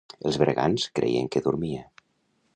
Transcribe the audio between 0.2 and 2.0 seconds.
Els bergants creien que dormia…